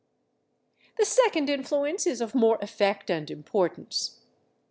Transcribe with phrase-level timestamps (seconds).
[0.97, 4.19] The second influence is of more effect and importance.